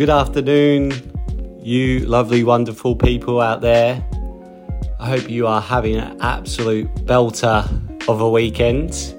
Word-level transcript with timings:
Good 0.00 0.08
afternoon, 0.08 1.60
you 1.62 1.98
lovely, 2.06 2.42
wonderful 2.42 2.96
people 2.96 3.38
out 3.38 3.60
there. 3.60 4.02
I 4.98 5.06
hope 5.06 5.28
you 5.28 5.46
are 5.46 5.60
having 5.60 5.96
an 5.96 6.18
absolute 6.22 6.88
belter 7.04 7.68
of 8.08 8.22
a 8.22 8.30
weekend. 8.30 9.14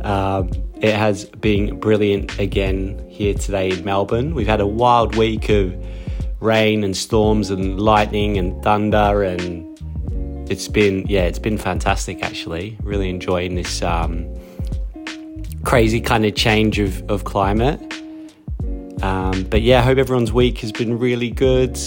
Um, 0.00 0.50
it 0.80 0.96
has 0.96 1.26
been 1.26 1.78
brilliant 1.78 2.36
again 2.40 3.00
here 3.08 3.34
today 3.34 3.70
in 3.70 3.84
Melbourne. 3.84 4.34
We've 4.34 4.48
had 4.48 4.60
a 4.60 4.66
wild 4.66 5.14
week 5.14 5.48
of 5.50 5.72
rain 6.40 6.82
and 6.82 6.96
storms 6.96 7.50
and 7.50 7.80
lightning 7.80 8.38
and 8.38 8.60
thunder 8.64 9.22
and 9.22 9.68
it's 10.50 10.66
been 10.66 11.06
yeah 11.06 11.22
it's 11.22 11.38
been 11.38 11.58
fantastic 11.58 12.24
actually 12.24 12.76
really 12.82 13.08
enjoying 13.08 13.54
this 13.54 13.82
um, 13.82 14.26
crazy 15.62 16.00
kind 16.00 16.26
of 16.26 16.34
change 16.34 16.80
of, 16.80 17.08
of 17.08 17.22
climate 17.22 17.91
um, 19.02 19.44
but 19.44 19.62
yeah 19.62 19.78
i 19.78 19.82
hope 19.82 19.98
everyone's 19.98 20.32
week 20.32 20.58
has 20.58 20.72
been 20.72 20.98
really 20.98 21.30
good 21.30 21.78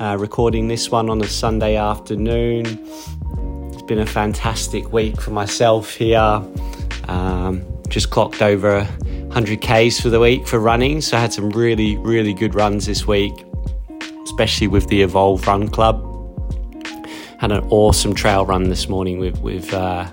uh, 0.00 0.16
recording 0.18 0.68
this 0.68 0.90
one 0.90 1.10
on 1.10 1.20
a 1.20 1.28
sunday 1.28 1.76
afternoon 1.76 2.66
it's 3.72 3.82
been 3.82 4.00
a 4.00 4.06
fantastic 4.06 4.92
week 4.92 5.20
for 5.20 5.30
myself 5.30 5.94
here 5.94 6.42
um, 7.08 7.64
just 7.88 8.10
clocked 8.10 8.42
over 8.42 8.86
100Ks 9.34 10.00
for 10.00 10.10
the 10.10 10.20
week 10.20 10.46
for 10.46 10.60
running. 10.60 11.00
So 11.00 11.16
I 11.16 11.20
had 11.20 11.32
some 11.32 11.50
really, 11.50 11.96
really 11.98 12.32
good 12.32 12.54
runs 12.54 12.86
this 12.86 13.04
week, 13.06 13.32
especially 14.22 14.68
with 14.68 14.86
the 14.88 15.02
Evolve 15.02 15.46
Run 15.46 15.68
Club. 15.68 16.02
Had 17.38 17.50
an 17.50 17.64
awesome 17.70 18.14
trail 18.14 18.46
run 18.46 18.68
this 18.68 18.88
morning 18.88 19.18
with, 19.18 19.40
with 19.40 19.74
uh, 19.74 20.08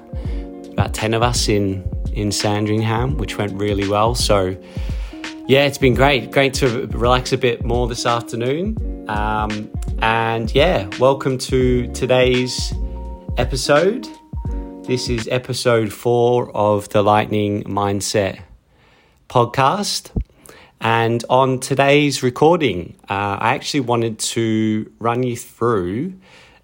about 0.72 0.94
10 0.94 1.14
of 1.14 1.22
us 1.22 1.48
in, 1.48 1.88
in 2.14 2.32
Sandringham, 2.32 3.18
which 3.18 3.38
went 3.38 3.54
really 3.54 3.88
well. 3.88 4.16
So, 4.16 4.58
yeah, 5.48 5.66
it's 5.66 5.78
been 5.78 5.96
great. 5.96 6.32
Great 6.32 6.54
to 6.56 6.88
relax 6.88 7.34
a 7.34 7.38
bit 7.38 7.64
more 7.64 7.88
this 7.88 8.06
afternoon. 8.06 9.06
Um, 9.10 9.70
and 10.02 10.54
yeah, 10.54 10.90
welcome 11.00 11.38
to 11.40 11.92
today's 11.94 12.74
episode. 13.38 14.08
This 14.84 15.10
is 15.10 15.28
episode 15.30 15.92
four 15.92 16.56
of 16.56 16.90
the 16.90 17.02
Lightning 17.02 17.64
Mindset 17.64 18.42
podcast. 19.30 20.12
And 20.80 21.24
on 21.30 21.60
today's 21.60 22.24
recording, 22.24 22.96
uh, 23.10 23.38
I 23.40 23.56
actually 23.56 23.82
wanted 23.82 24.20
to 24.20 24.92
run 25.00 25.24
you 25.24 25.38
through 25.38 26.14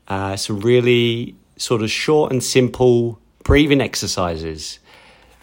uh, 0.08 0.36
some 0.36 0.60
really 0.60 1.36
sort 1.58 1.82
of 1.82 1.92
short 1.92 2.32
and 2.32 2.44
simple 2.44 3.20
breathing 3.44 3.82
exercises. 3.82 4.80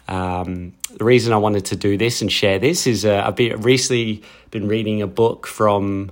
Um, 0.07 0.73
the 0.97 1.03
reason 1.03 1.33
I 1.33 1.37
wanted 1.37 1.65
to 1.65 1.75
do 1.75 1.97
this 1.97 2.21
and 2.21 2.31
share 2.31 2.59
this 2.59 2.85
is 2.85 3.05
uh, 3.05 3.23
I've 3.25 3.35
been, 3.35 3.59
recently 3.61 4.21
been 4.51 4.67
reading 4.67 5.01
a 5.01 5.07
book 5.07 5.47
from 5.47 6.11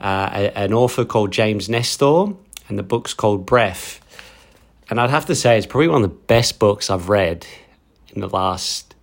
uh, 0.00 0.30
a, 0.32 0.58
an 0.58 0.72
author 0.72 1.04
called 1.04 1.32
James 1.32 1.68
Nestor, 1.68 2.26
and 2.68 2.78
the 2.78 2.82
book's 2.82 3.14
called 3.14 3.46
Breath. 3.46 4.00
And 4.88 5.00
I'd 5.00 5.10
have 5.10 5.26
to 5.26 5.34
say, 5.34 5.58
it's 5.58 5.66
probably 5.66 5.88
one 5.88 6.02
of 6.02 6.10
the 6.10 6.16
best 6.16 6.58
books 6.58 6.90
I've 6.90 7.08
read 7.08 7.46
in 8.14 8.20
the 8.20 8.28
last 8.28 8.94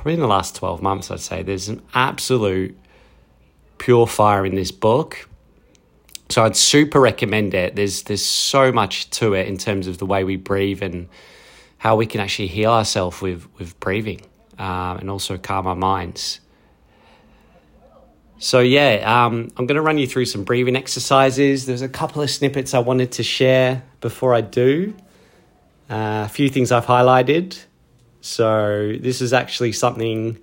probably 0.00 0.14
in 0.14 0.20
the 0.20 0.26
last 0.26 0.56
12 0.56 0.80
months, 0.80 1.10
I'd 1.10 1.20
say. 1.20 1.42
There's 1.42 1.68
an 1.68 1.82
absolute 1.92 2.74
pure 3.76 4.06
fire 4.06 4.46
in 4.46 4.54
this 4.54 4.70
book. 4.70 5.28
So 6.30 6.42
I'd 6.42 6.56
super 6.56 6.98
recommend 6.98 7.52
it. 7.52 7.76
There's 7.76 8.04
there's 8.04 8.24
so 8.24 8.72
much 8.72 9.10
to 9.10 9.34
it 9.34 9.46
in 9.46 9.58
terms 9.58 9.86
of 9.86 9.98
the 9.98 10.06
way 10.06 10.24
we 10.24 10.36
breathe 10.36 10.82
and 10.82 11.08
how 11.80 11.96
we 11.96 12.04
can 12.04 12.20
actually 12.20 12.48
heal 12.48 12.70
ourselves 12.70 13.22
with 13.22 13.48
with 13.58 13.80
breathing 13.80 14.20
um, 14.58 14.98
and 14.98 15.10
also 15.10 15.38
calm 15.38 15.66
our 15.66 15.74
minds. 15.74 16.40
So 18.38 18.60
yeah, 18.60 19.02
um, 19.06 19.50
I'm 19.56 19.66
going 19.66 19.76
to 19.76 19.82
run 19.82 19.96
you 19.96 20.06
through 20.06 20.26
some 20.26 20.44
breathing 20.44 20.76
exercises. 20.76 21.64
There's 21.64 21.80
a 21.80 21.88
couple 21.88 22.20
of 22.20 22.30
snippets 22.30 22.74
I 22.74 22.80
wanted 22.80 23.12
to 23.12 23.22
share 23.22 23.82
before 24.02 24.34
I 24.34 24.42
do. 24.42 24.94
Uh, 25.88 26.24
a 26.26 26.28
few 26.28 26.50
things 26.50 26.70
I've 26.70 26.84
highlighted. 26.84 27.58
So 28.20 28.96
this 29.00 29.22
is 29.22 29.32
actually 29.32 29.72
something 29.72 30.38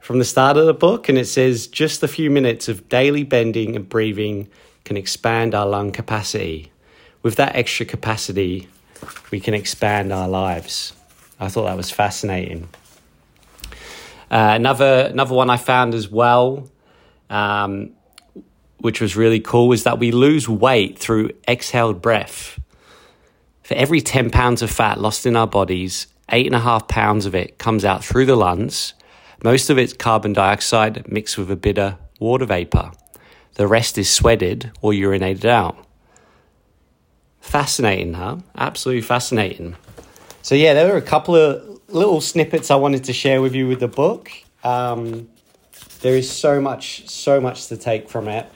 from 0.00 0.20
the 0.20 0.24
start 0.24 0.56
of 0.56 0.66
the 0.66 0.74
book, 0.74 1.08
and 1.08 1.18
it 1.18 1.26
says 1.26 1.66
just 1.66 2.04
a 2.04 2.08
few 2.08 2.30
minutes 2.30 2.68
of 2.68 2.88
daily 2.88 3.24
bending 3.24 3.74
and 3.74 3.88
breathing 3.88 4.48
can 4.84 4.96
expand 4.96 5.52
our 5.52 5.66
lung 5.66 5.90
capacity. 5.90 6.70
With 7.24 7.34
that 7.36 7.56
extra 7.56 7.84
capacity, 7.86 8.68
we 9.30 9.40
can 9.40 9.54
expand 9.54 10.12
our 10.12 10.28
lives. 10.28 10.92
I 11.40 11.48
thought 11.48 11.64
that 11.64 11.76
was 11.76 11.90
fascinating. 11.90 12.68
Uh, 14.30 14.52
another 14.54 15.08
another 15.10 15.34
one 15.34 15.50
I 15.50 15.56
found 15.56 15.94
as 15.94 16.08
well, 16.08 16.68
um, 17.30 17.90
which 18.78 19.00
was 19.00 19.16
really 19.16 19.40
cool, 19.40 19.68
was 19.68 19.84
that 19.84 19.98
we 19.98 20.10
lose 20.10 20.48
weight 20.48 20.98
through 20.98 21.30
exhaled 21.46 22.02
breath. 22.02 22.60
For 23.62 23.74
every 23.74 24.00
ten 24.00 24.30
pounds 24.30 24.62
of 24.62 24.70
fat 24.70 25.00
lost 25.00 25.26
in 25.26 25.36
our 25.36 25.46
bodies, 25.46 26.08
eight 26.30 26.46
and 26.46 26.54
a 26.54 26.60
half 26.60 26.88
pounds 26.88 27.26
of 27.26 27.34
it 27.34 27.58
comes 27.58 27.84
out 27.84 28.04
through 28.04 28.26
the 28.26 28.36
lungs. 28.36 28.94
Most 29.42 29.70
of 29.70 29.78
it's 29.78 29.92
carbon 29.92 30.32
dioxide 30.32 31.10
mixed 31.10 31.38
with 31.38 31.50
a 31.50 31.56
bit 31.56 31.78
of 31.78 31.94
water 32.18 32.44
vapor. 32.44 32.90
The 33.54 33.66
rest 33.66 33.96
is 33.96 34.10
sweated 34.10 34.72
or 34.82 34.92
urinated 34.92 35.44
out. 35.44 35.87
Fascinating, 37.48 38.12
huh? 38.12 38.36
Absolutely 38.58 39.00
fascinating. 39.00 39.74
So, 40.42 40.54
yeah, 40.54 40.74
there 40.74 40.92
were 40.92 40.98
a 40.98 41.02
couple 41.02 41.34
of 41.34 41.80
little 41.88 42.20
snippets 42.20 42.70
I 42.70 42.74
wanted 42.74 43.04
to 43.04 43.14
share 43.14 43.40
with 43.40 43.54
you 43.54 43.66
with 43.66 43.80
the 43.80 43.88
book. 43.88 44.30
Um, 44.62 45.30
there 46.02 46.14
is 46.14 46.30
so 46.30 46.60
much, 46.60 47.08
so 47.08 47.40
much 47.40 47.68
to 47.68 47.78
take 47.78 48.10
from 48.10 48.28
it. 48.28 48.46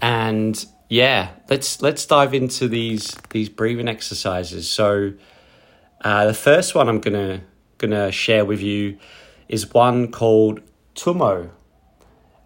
And 0.00 0.64
yeah, 0.88 1.30
let's 1.50 1.82
let's 1.82 2.06
dive 2.06 2.32
into 2.32 2.68
these 2.68 3.16
these 3.30 3.48
breathing 3.48 3.88
exercises. 3.88 4.70
So, 4.70 5.12
uh, 6.00 6.26
the 6.26 6.34
first 6.34 6.76
one 6.76 6.88
I'm 6.88 7.00
gonna 7.00 7.42
gonna 7.78 8.12
share 8.12 8.44
with 8.44 8.60
you 8.60 8.98
is 9.48 9.74
one 9.74 10.12
called 10.12 10.60
Tummo, 10.94 11.50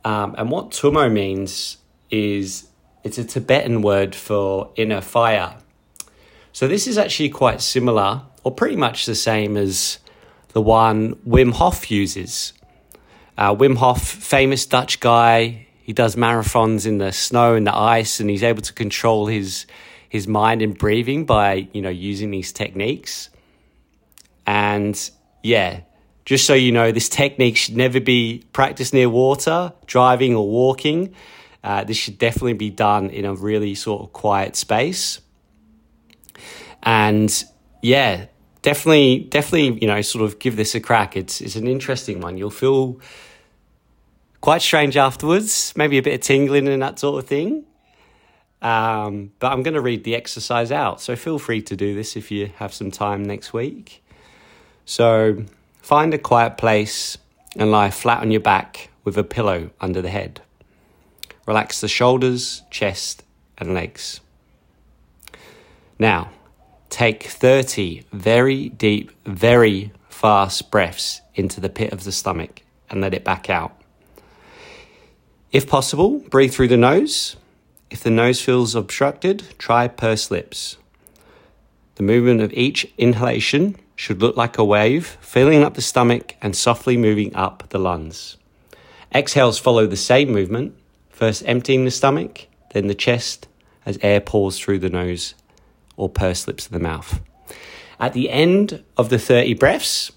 um, 0.07 0.35
and 0.39 0.51
what 0.51 0.71
Tummo 0.71 1.13
means 1.13 1.77
is 2.11 2.69
it's 3.07 3.19
a 3.19 3.25
Tibetan 3.25 3.83
word 3.83 4.17
for 4.17 4.73
inner 4.75 5.01
fire. 5.01 5.57
So 6.53 6.67
this 6.67 6.89
is 6.89 6.99
actually 6.99 7.29
quite 7.29 7.61
similar, 7.61 8.23
or 8.43 8.51
pretty 8.51 8.75
much 8.75 9.07
the 9.07 9.15
same 9.15 9.57
as 9.57 10.01
the 10.49 10.61
one 10.61 11.15
Wim 11.17 11.53
Hof 11.53 11.89
uses. 11.89 12.53
Uh, 13.39 13.55
Wim 13.55 13.77
Hof, 13.77 14.03
famous 14.03 14.67
Dutch 14.67 14.99
guy, 14.99 15.69
he 15.83 15.93
does 15.93 16.17
marathons 16.17 16.85
in 16.85 16.99
the 16.99 17.13
snow 17.13 17.55
and 17.55 17.65
the 17.65 17.77
ice, 17.77 18.19
and 18.19 18.29
he's 18.29 18.43
able 18.43 18.63
to 18.63 18.73
control 18.73 19.27
his 19.27 19.67
his 20.09 20.27
mind 20.27 20.63
and 20.63 20.77
breathing 20.77 21.27
by 21.27 21.69
you 21.73 21.83
know 21.83 21.91
using 21.91 22.33
these 22.33 22.53
techniques. 22.53 23.31
And 24.49 24.99
yeah, 25.45 25.83
just 26.25 26.45
so 26.45 26.55
you 26.55 26.73
know, 26.73 26.91
this 26.91 27.09
technique 27.09 27.57
should 27.57 27.77
never 27.77 28.01
be 28.01 28.43
practiced 28.53 28.93
near 28.93 29.09
water, 29.09 29.73
driving, 29.87 30.35
or 30.35 30.51
walking. 30.51 31.15
Uh, 31.67 31.83
this 31.83 31.97
should 31.97 32.17
definitely 32.17 32.53
be 32.53 32.71
done 32.71 33.11
in 33.11 33.25
a 33.25 33.35
really 33.35 33.75
sort 33.75 34.01
of 34.01 34.13
quiet 34.13 34.55
space. 34.55 35.21
And 36.85 37.45
yeah, 37.83 38.27
definitely, 38.63 39.19
definitely, 39.19 39.81
you 39.81 39.89
know, 39.89 40.01
sort 40.01 40.25
of 40.25 40.39
give 40.39 40.55
this 40.55 40.77
a 40.77 40.81
crack. 40.81 41.17
It's 41.17 41.41
it's 41.41 41.57
an 41.57 41.67
interesting 41.67 42.21
one. 42.21 42.39
You'll 42.39 42.51
feel 42.51 43.01
quite 44.41 44.63
strange 44.63 44.97
afterwards, 44.97 45.73
maybe 45.75 45.99
a 45.99 46.03
bit 46.03 46.15
of 46.15 46.21
tingling 46.21 46.69
and 46.69 46.81
that 46.83 47.01
sort 47.01 47.21
of 47.21 47.29
thing. 47.29 47.65
Um, 48.63 49.33
but 49.41 49.51
I'm 49.51 49.65
going 49.65 49.75
to 49.75 49.81
read 49.81 50.05
the 50.05 50.15
exercise 50.15 50.71
out, 50.71 51.01
so 51.01 51.17
feel 51.17 51.41
free 51.41 51.63
to 51.63 51.75
do 51.75 51.97
this 51.97 52.17
if 52.17 52.31
you 52.31 52.53
have 52.59 52.73
some 52.73 52.93
time 52.93 53.25
next 53.25 53.53
week. 53.53 54.05
So 54.85 55.43
find 55.83 56.15
a 56.15 56.19
quiet 56.19 56.59
place 56.59 57.19
and 57.57 57.73
lie 57.73 57.91
flat 57.91 58.21
on 58.21 58.31
your 58.31 58.41
back 58.41 58.91
with 59.03 59.19
a 59.19 59.25
pillow 59.25 59.71
under 59.81 60.01
the 60.01 60.11
head. 60.11 60.43
Relax 61.47 61.81
the 61.81 61.89
shoulders, 61.89 62.63
chest, 62.71 63.23
and 63.57 63.73
legs. 63.73 64.21
Now, 65.99 66.31
take 66.91 67.23
30 67.25 68.05
very 68.13 68.69
deep, 68.69 69.13
very 69.25 69.93
fast 70.09 70.71
breaths 70.71 71.21
into 71.35 71.61
the 71.61 71.69
pit 71.69 71.93
of 71.93 72.05
the 72.05 72.13
stomach 72.13 72.63
and 72.91 73.01
let 73.01 73.15
it 73.15 73.25
back 73.25 73.49
out. 73.49 73.81
If 75.53 75.69
possible, 75.69 76.19
breathe 76.19 76.53
through 76.53 76.69
the 76.69 76.77
nose. 76.77 77.37
If 77.91 78.03
the 78.03 78.11
nose 78.11 78.41
feels 78.41 78.75
obstructed, 78.75 79.45
try 79.59 79.89
pursed 79.89 80.31
lips. 80.31 80.77
The 81.95 82.03
movement 82.03 82.43
of 82.43 82.53
each 82.53 82.93
inhalation 82.99 83.77
should 83.95 84.21
look 84.21 84.37
like 84.37 84.59
a 84.59 84.65
wave, 84.65 85.17
filling 85.21 85.63
up 85.63 85.75
the 85.75 85.83
stomach 85.83 86.35
and 86.43 86.55
softly 86.55 86.97
moving 86.97 87.35
up 87.35 87.69
the 87.71 87.79
lungs. 87.79 88.37
Exhales 89.15 89.59
follow 89.59 89.87
the 89.87 89.97
same 89.97 90.31
movement, 90.31 90.77
first 91.17 91.43
emptying 91.47 91.87
the 91.87 91.91
stomach, 91.91 92.47
then 92.75 92.89
the 92.89 92.95
chest 92.95 93.49
as 93.87 93.99
air 94.03 94.21
pours 94.21 94.59
through 94.59 94.79
the 94.79 94.91
nose 94.91 95.35
or 95.97 96.11
pursed 96.11 96.47
lips 96.47 96.67
of 96.67 96.73
the 96.73 96.79
mouth. 96.79 97.21
At 97.99 98.13
the 98.13 98.29
end 98.29 98.85
of 98.99 99.09
the 99.09 99.19
30 99.19 99.55
breaths, 99.55 100.13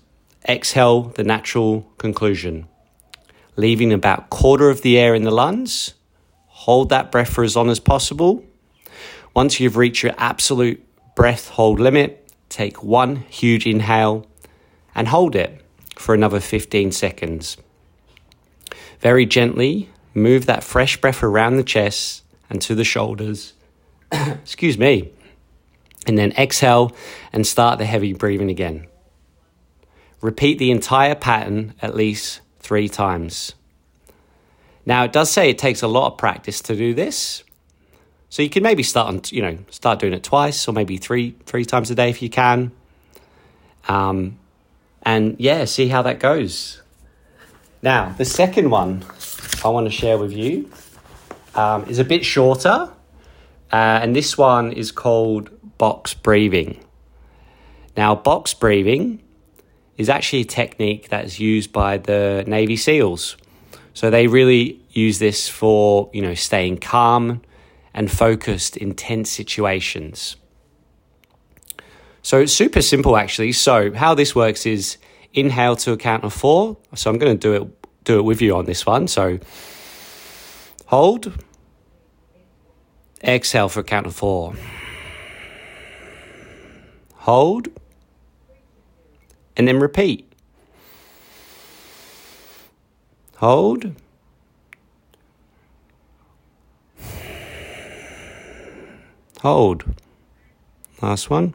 exhale 0.48 1.04
the 1.04 1.24
natural 1.24 1.90
conclusion. 1.98 2.68
leaving 3.56 3.92
about 3.92 4.30
quarter 4.30 4.70
of 4.70 4.82
the 4.84 4.98
air 4.98 5.14
in 5.14 5.24
the 5.24 5.32
lungs. 5.32 5.94
Hold 6.48 6.90
that 6.90 7.12
breath 7.12 7.30
for 7.30 7.44
as 7.44 7.58
long 7.58 7.70
as 7.70 7.80
possible. 7.80 8.44
Once 9.34 9.60
you've 9.60 9.76
reached 9.76 10.02
your 10.02 10.14
absolute 10.18 10.82
breath 11.16 11.50
hold 11.50 11.80
limit, 11.80 12.32
take 12.48 12.82
one 12.82 13.18
huge 13.30 13.66
inhale 13.68 14.26
and 14.96 15.10
hold 15.10 15.36
it 15.36 15.62
for 15.98 16.16
another 16.16 16.40
15 16.40 16.92
seconds. 16.94 17.58
Very 19.02 19.26
gently 19.26 19.90
move 20.22 20.46
that 20.46 20.64
fresh 20.64 21.00
breath 21.00 21.24
around 21.24 21.56
the 21.56 21.64
chest 21.64 22.24
and 22.50 22.62
to 22.62 22.76
the 22.76 22.84
shoulders. 22.84 23.54
Excuse 24.12 24.78
me. 24.78 25.12
And 26.08 26.18
then 26.18 26.32
exhale 26.34 26.96
and 27.34 27.46
start 27.46 27.78
the 27.78 27.86
heavy 27.86 28.14
breathing 28.14 28.50
again. 28.50 28.88
Repeat 30.22 30.58
the 30.58 30.72
entire 30.72 31.16
pattern 31.16 31.74
at 31.82 31.96
least 31.96 32.42
three 32.60 32.90
times. 32.90 33.54
Now, 34.86 35.04
it 35.04 35.14
does 35.14 35.30
say 35.30 35.50
it 35.50 35.58
takes 35.58 35.82
a 35.82 35.88
lot 35.88 36.12
of 36.12 36.18
practice 36.18 36.62
to 36.62 36.76
do 36.76 36.94
this. 36.94 37.44
So 38.30 38.44
you 38.44 38.50
can 38.50 38.64
maybe 38.64 38.84
start 38.84 39.08
on, 39.08 39.22
you 39.30 39.42
know, 39.42 39.58
start 39.70 40.00
doing 40.00 40.14
it 40.14 40.24
twice 40.24 40.68
or 40.68 40.72
maybe 40.72 40.98
three 40.98 41.36
three 41.46 41.66
times 41.66 41.90
a 41.90 41.96
day 41.96 42.10
if 42.10 42.22
you 42.22 42.30
can. 42.30 42.72
Um, 43.88 44.38
and 45.04 45.36
yeah, 45.40 45.66
see 45.66 45.88
how 45.88 46.04
that 46.04 46.20
goes. 46.20 46.82
Now, 47.82 48.14
the 48.18 48.26
second 48.26 48.70
one 48.70 49.04
I 49.66 49.70
want 49.70 49.88
to 49.88 49.92
share 49.92 50.18
with 50.18 50.32
you 50.32 50.70
um, 51.56 51.86
is 51.86 52.00
a 52.00 52.04
bit 52.04 52.26
shorter, 52.26 52.92
uh, 53.72 53.76
and 53.76 54.16
this 54.16 54.38
one 54.38 54.72
is 54.72 54.92
called 54.92 55.50
box 55.78 56.14
breathing. 56.14 56.84
Now, 57.98 58.16
box 58.16 58.54
breathing 58.54 59.22
is 59.98 60.10
actually 60.10 60.42
a 60.42 60.46
technique 60.46 61.10
that 61.10 61.26
is 61.26 61.40
used 61.40 61.74
by 61.74 61.98
the 61.98 62.44
Navy 62.48 62.78
SEALs. 62.78 63.36
So 63.94 64.10
they 64.10 64.28
really 64.28 64.80
use 64.92 65.20
this 65.20 65.50
for, 65.50 66.10
you 66.14 66.22
know, 66.22 66.34
staying 66.34 66.78
calm 66.78 67.42
and 67.94 68.10
focused 68.10 68.78
in 68.78 68.94
tense 68.94 69.30
situations. 69.30 70.38
So 72.22 72.40
it's 72.40 72.54
super 72.54 72.82
simple 72.82 73.18
actually. 73.18 73.52
So 73.52 73.94
how 73.94 74.14
this 74.14 74.34
works 74.36 74.66
is 74.66 74.98
inhale 75.34 75.76
to 75.78 75.92
a 75.92 75.98
count 75.98 76.24
of 76.24 76.34
4. 76.34 76.78
So 76.96 77.10
I'm 77.10 77.18
going 77.18 77.38
to 77.38 77.40
do 77.40 77.62
it 77.62 77.79
do 78.04 78.20
it 78.20 78.24
with 78.24 78.42
you 78.42 78.56
on 78.56 78.66
this 78.66 78.86
one. 78.86 79.08
So 79.08 79.40
hold. 80.88 81.34
Exhale 83.24 83.68
for 83.68 83.82
a 83.82 83.84
count 83.84 84.08
of 84.08 84.16
4. 84.16 84.54
Hold 87.16 87.68
and 89.60 89.68
then 89.68 89.78
repeat. 89.80 90.26
Hold. 93.36 93.94
Hold. 99.42 99.84
Last 101.02 101.30
one. 101.30 101.54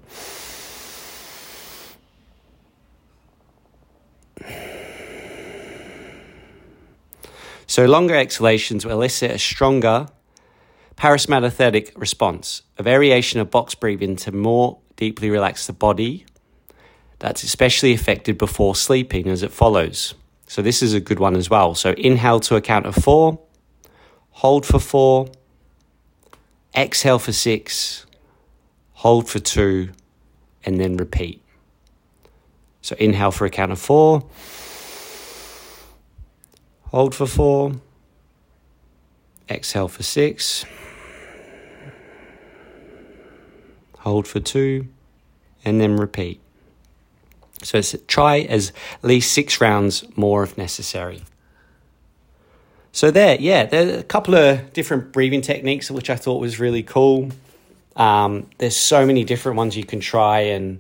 So, 7.75 7.87
longer 7.87 8.15
exhalations 8.15 8.87
will 8.87 8.93
elicit 8.93 9.33
a 9.33 9.39
stronger 9.41 10.07
parasympathetic 10.97 11.91
response, 11.97 12.63
a 12.79 12.85
variation 12.85 13.41
of 13.41 13.51
box 13.51 13.75
breathing 13.75 14.15
to 14.15 14.31
more 14.31 14.79
deeply 14.95 15.29
relax 15.29 15.67
the 15.67 15.73
body 15.73 16.25
that's 17.19 17.43
especially 17.43 17.93
affected 17.93 18.39
before 18.39 18.77
sleeping 18.77 19.27
as 19.27 19.43
it 19.43 19.51
follows. 19.51 20.15
So, 20.47 20.63
this 20.63 20.85
is 20.85 20.95
a 20.95 21.01
good 21.01 21.19
one 21.19 21.35
as 21.35 21.51
well. 21.51 21.75
So, 21.75 21.95
inhale 21.99 22.39
to 22.47 22.55
a 22.55 22.61
count 22.61 22.87
of 22.87 22.95
four, 22.95 23.41
hold 24.31 24.65
for 24.65 24.79
four, 24.79 25.27
exhale 26.77 27.19
for 27.19 27.33
six, 27.33 28.07
hold 28.93 29.29
for 29.29 29.41
two, 29.41 29.91
and 30.65 30.79
then 30.79 30.97
repeat. 30.97 31.43
So, 32.83 32.95
inhale 33.01 33.33
for 33.33 33.47
a 33.47 33.51
count 33.51 33.73
of 33.73 33.81
four, 33.81 34.31
hold 36.95 37.13
for 37.13 37.27
four, 37.27 37.73
exhale 39.51 39.89
for 39.89 40.05
six, 40.05 40.65
hold 43.99 44.29
for 44.29 44.39
two, 44.39 44.87
and 45.65 45.81
then 45.81 45.97
repeat. 45.97 46.41
So 47.65 47.81
try 48.07 48.43
as 48.43 48.73
least 49.03 49.33
six 49.33 49.61
rounds 49.61 50.05
more 50.17 50.45
if 50.45 50.57
necessary. 50.57 51.23
So 52.93 53.11
there, 53.11 53.41
yeah, 53.41 53.67
there 53.67 53.97
are 53.97 53.99
a 53.99 54.05
couple 54.05 54.37
of 54.37 54.73
different 54.73 55.13
breathing 55.13 55.43
techniques 55.43 55.91
which 55.91 56.11
I 56.11 56.15
thought 56.15 56.41
was 56.41 56.61
really 56.61 56.85
cool. 56.85 57.31
Um, 57.97 58.49
there's 58.59 58.77
so 58.77 59.05
many 59.05 59.25
different 59.25 59.57
ones 59.57 59.77
you 59.77 59.85
can 59.85 59.99
try, 59.99 60.43
and 60.43 60.79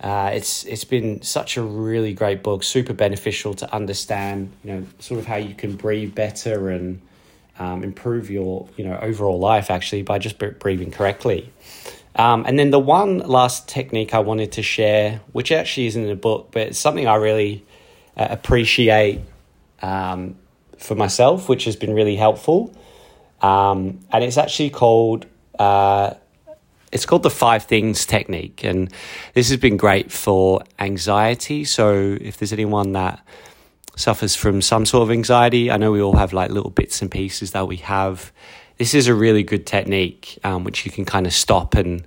uh, 0.00 0.30
it's 0.32 0.64
it's 0.64 0.84
been 0.84 1.22
such 1.22 1.56
a 1.56 1.62
really 1.62 2.14
great 2.14 2.42
book, 2.42 2.62
super 2.62 2.92
beneficial 2.92 3.54
to 3.54 3.72
understand, 3.74 4.52
you 4.62 4.72
know, 4.72 4.86
sort 5.00 5.18
of 5.18 5.26
how 5.26 5.36
you 5.36 5.54
can 5.54 5.74
breathe 5.74 6.14
better 6.14 6.70
and 6.70 7.00
um, 7.58 7.82
improve 7.82 8.30
your 8.30 8.68
you 8.76 8.84
know 8.84 8.96
overall 9.02 9.40
life 9.40 9.70
actually 9.70 10.02
by 10.02 10.18
just 10.18 10.38
breathing 10.38 10.92
correctly. 10.92 11.52
Um, 12.14 12.44
and 12.46 12.58
then 12.58 12.70
the 12.70 12.78
one 12.78 13.18
last 13.18 13.68
technique 13.68 14.14
I 14.14 14.20
wanted 14.20 14.52
to 14.52 14.62
share, 14.62 15.20
which 15.32 15.52
actually 15.52 15.86
isn't 15.88 16.02
in 16.02 16.08
the 16.08 16.16
book, 16.16 16.48
but 16.52 16.68
it's 16.68 16.78
something 16.78 17.06
I 17.06 17.14
really 17.16 17.64
uh, 18.16 18.26
appreciate 18.30 19.20
um, 19.82 20.36
for 20.78 20.94
myself, 20.94 21.48
which 21.48 21.64
has 21.64 21.76
been 21.76 21.94
really 21.94 22.16
helpful. 22.16 22.74
Um, 23.40 24.00
and 24.10 24.24
it's 24.24 24.36
actually 24.36 24.70
called 24.70 25.26
uh, 25.60 26.14
it's 26.92 27.06
called 27.06 27.22
the 27.22 27.30
five 27.30 27.64
things 27.64 28.06
technique, 28.06 28.64
and 28.64 28.92
this 29.34 29.48
has 29.50 29.58
been 29.58 29.76
great 29.76 30.10
for 30.10 30.62
anxiety. 30.78 31.64
So 31.64 32.16
if 32.20 32.38
there's 32.38 32.52
anyone 32.52 32.92
that 32.92 33.20
suffers 33.96 34.34
from 34.36 34.62
some 34.62 34.86
sort 34.86 35.02
of 35.02 35.10
anxiety, 35.10 35.70
I 35.70 35.76
know 35.76 35.92
we 35.92 36.00
all 36.00 36.16
have 36.16 36.32
like 36.32 36.50
little 36.50 36.70
bits 36.70 37.02
and 37.02 37.10
pieces 37.10 37.50
that 37.50 37.66
we 37.66 37.76
have 37.76 38.32
this 38.78 38.94
is 38.94 39.08
a 39.08 39.14
really 39.14 39.42
good 39.42 39.66
technique 39.66 40.38
um, 40.44 40.64
which 40.64 40.86
you 40.86 40.92
can 40.92 41.04
kind 41.04 41.26
of 41.26 41.32
stop 41.32 41.74
and 41.74 42.06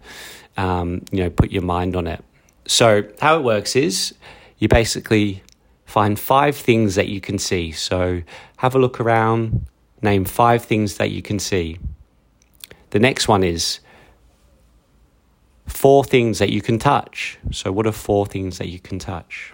um, 0.57 1.04
you 1.12 1.24
know 1.24 1.30
put 1.30 1.51
your 1.51 1.62
mind 1.62 1.95
on 1.95 2.07
it. 2.07 2.24
So 2.66 3.04
how 3.19 3.38
it 3.38 3.44
works 3.44 3.75
is 3.75 4.16
you 4.57 4.68
basically 4.68 5.44
find 5.86 6.18
five 6.18 6.56
things 6.56 6.95
that 6.95 7.10
you 7.10 7.19
can 7.19 7.38
see. 7.38 7.72
So 7.72 8.22
have 8.58 8.75
a 8.75 8.79
look 8.79 9.00
around, 9.00 9.65
name 10.01 10.24
five 10.25 10.63
things 10.63 10.98
that 10.98 11.12
you 11.12 11.22
can 11.22 11.39
see. 11.39 11.77
The 12.91 13.00
next 13.00 13.27
one 13.27 13.44
is 13.44 13.79
four 15.72 16.04
things 16.04 16.40
that 16.40 16.51
you 16.51 16.62
can 16.62 16.78
touch. 16.78 17.40
So 17.51 17.72
what 17.72 17.88
are 17.88 17.92
four 17.92 18.25
things 18.25 18.58
that 18.58 18.68
you 18.68 18.80
can 18.80 19.00
touch? 19.00 19.54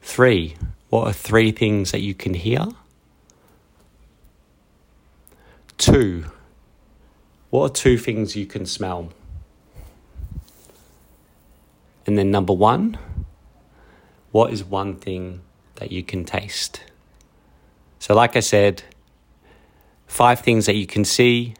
Three, 0.00 0.56
what 0.88 1.06
are 1.06 1.12
three 1.12 1.52
things 1.52 1.92
that 1.92 2.00
you 2.00 2.14
can 2.14 2.34
hear? 2.34 2.66
Two, 5.76 6.24
what 7.50 7.70
are 7.70 7.74
two 7.74 7.98
things 7.98 8.34
you 8.34 8.46
can 8.46 8.66
smell? 8.66 9.12
And 12.06 12.18
then 12.18 12.30
number 12.30 12.52
one, 12.52 12.98
what 14.32 14.52
is 14.52 14.64
one 14.64 14.96
thing 14.96 15.42
that 15.76 15.92
you 15.92 16.02
can 16.02 16.24
taste? 16.24 16.82
So, 17.98 18.14
like 18.14 18.34
I 18.34 18.40
said, 18.40 18.82
five 20.06 20.40
things 20.40 20.66
that 20.66 20.74
you 20.74 20.86
can 20.86 21.04
see, 21.04 21.54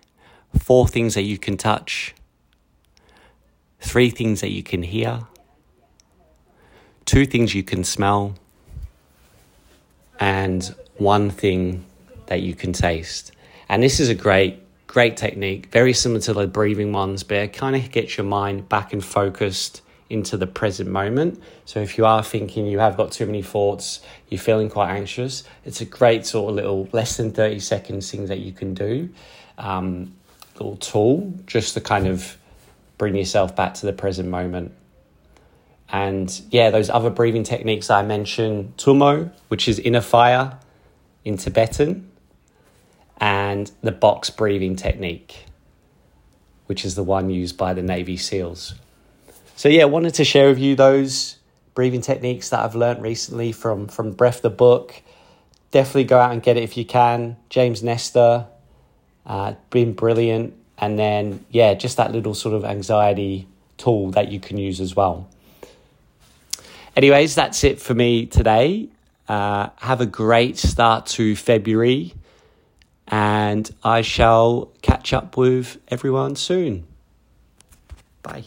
four 0.59 0.89
things 0.89 1.15
that 1.15 1.23
you 1.23 1.39
can 1.39 1.57
touch, 1.57 2.15
three 3.93 4.09
things 4.09 4.41
that 4.41 4.51
you 4.51 4.63
can 4.63 4.83
hear, 4.83 5.21
two 7.05 7.27
things 7.27 7.55
you 7.55 7.63
can 7.63 7.85
smell, 7.85 8.35
and 10.19 10.75
one 10.97 11.29
thing 11.29 11.85
that 12.25 12.41
you 12.41 12.55
can 12.55 12.73
taste. 12.73 13.33
And 13.69 13.83
this 13.83 14.01
is 14.01 14.09
a 14.09 14.15
great, 14.15 14.63
great 14.87 15.19
technique, 15.19 15.67
very 15.67 15.93
similar 15.93 16.23
to 16.23 16.33
the 16.33 16.47
breathing 16.47 16.95
ones, 16.95 17.23
but 17.23 17.37
it 17.37 17.53
kind 17.53 17.77
of 17.77 17.91
gets 17.91 18.17
your 18.17 18.25
mind 18.25 18.67
back 18.67 18.95
and 18.95 19.05
focused 19.05 19.83
into 20.09 20.39
the 20.39 20.47
present 20.47 20.89
moment. 20.89 21.39
So 21.67 21.81
if 21.81 21.99
you 21.99 22.07
are 22.07 22.23
thinking 22.23 22.65
you 22.65 22.79
have 22.79 22.97
got 22.97 23.13
too 23.13 23.27
many 23.27 23.43
thoughts, 23.43 24.01
you're 24.31 24.41
feeling 24.41 24.71
quite 24.71 24.89
anxious, 24.89 25.45
it's 25.67 25.83
a 25.83 25.85
great 25.85 26.25
sort 26.25 26.49
of 26.49 26.57
little 26.57 26.89
less 26.93 27.19
than 27.19 27.31
30 27.31 27.59
seconds 27.59 28.11
thing 28.11 28.25
that 28.29 28.39
you 28.39 28.53
can 28.53 28.73
do. 28.73 29.11
Um, 29.59 30.15
little 30.55 30.77
tool 30.79 31.35
just 31.45 31.75
to 31.75 31.83
kind 31.83 32.07
of 32.07 32.39
bring 33.03 33.17
yourself 33.17 33.57
back 33.57 33.75
to 33.75 33.85
the 33.85 33.93
present 33.93 34.29
moment. 34.29 34.71
And 35.89 36.41
yeah, 36.53 36.71
those 36.71 36.89
other 36.89 37.11
breathing 37.11 37.43
techniques 37.43 37.91
I 37.91 38.03
mentioned, 38.03 38.77
Tummo, 38.77 39.33
which 39.49 39.67
is 39.67 39.81
inner 39.81 40.01
fire 40.01 40.61
in 41.25 41.37
Tibetan, 41.37 42.09
and 43.19 43.69
the 43.83 43.91
box 43.91 44.31
breathing 44.31 44.77
technique, 44.77 45.47
which 46.67 46.85
is 46.85 46.95
the 46.95 47.03
one 47.03 47.29
used 47.29 47.57
by 47.57 47.75
the 47.75 47.83
Navy 47.83 48.17
SEALs. 48.17 48.77
So, 49.57 49.69
yeah, 49.69 49.83
I 49.83 49.87
wanted 49.87 50.15
to 50.15 50.25
share 50.25 50.49
with 50.51 50.61
you 50.61 50.77
those 50.77 51.39
breathing 51.75 52.03
techniques 52.03 52.51
that 52.51 52.61
I've 52.61 52.77
learned 52.77 53.03
recently 53.03 53.51
from, 53.51 53.89
from 53.89 54.13
Breath 54.13 54.43
the 54.43 54.51
book. 54.51 55.03
definitely 55.73 56.05
go 56.05 56.21
out 56.21 56.31
and 56.31 56.41
get 56.41 56.57
it 56.57 56.63
if 56.63 56.77
you 56.77 56.85
can. 56.85 57.37
James 57.49 57.83
Nestor, 57.83 58.47
uh, 59.27 59.55
been 59.71 59.93
brilliant. 59.93 60.55
And 60.83 60.99
then, 60.99 61.45
yeah, 61.51 61.75
just 61.75 61.97
that 61.97 62.11
little 62.11 62.35
sort 62.35 62.57
of 62.57 62.65
anxiety 62.65 63.47
tool 63.79 64.11
that 64.11 64.33
you 64.33 64.41
can 64.41 64.59
use 64.59 64.81
as 64.81 64.97
well. 64.97 65.29
Anyways, 66.97 67.37
that's 67.37 67.63
it 67.63 67.81
for 67.81 67.95
me 67.95 68.27
today. 68.27 68.89
Uh, 69.29 69.69
have 69.77 70.01
a 70.01 70.07
great 70.07 70.59
start 70.59 71.07
to 71.07 71.37
February, 71.37 72.15
and 73.07 73.71
I 73.85 74.03
shall 74.03 74.73
catch 74.83 75.13
up 75.13 75.37
with 75.37 75.79
everyone 75.89 76.35
soon. 76.35 76.85
Bye. 78.25 78.45